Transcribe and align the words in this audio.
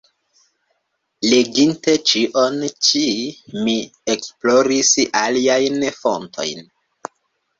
Leginte 1.31 1.93
ĉion 2.11 2.55
ĉi, 2.87 3.03
mi 3.67 3.75
esploris 4.13 4.91
aliajn 5.23 5.85
fontojn. 5.99 6.65